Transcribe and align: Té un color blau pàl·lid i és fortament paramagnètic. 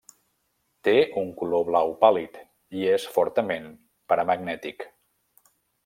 Té 0.87 0.93
un 1.21 1.29
color 1.41 1.65
blau 1.67 1.93
pàl·lid 2.01 2.39
i 2.79 2.89
és 2.95 3.07
fortament 3.19 3.69
paramagnètic. 4.13 4.89